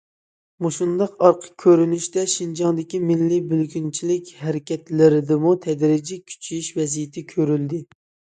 مۇشۇنداق 0.65 1.11
ئارقا 1.25 1.51
كۆرۈنۈشتە، 1.63 2.23
شىنجاڭدىكى 2.35 3.01
مىللىي 3.11 3.43
بۆلگۈنچىلىك 3.51 4.33
ھەرىكەتلىرىدىمۇ 4.39 5.53
تەدرىجىي 5.67 6.23
كۈچىيىش 6.33 6.73
ۋەزىيىتى 6.81 7.27
كۆرۈلدى. 7.37 7.85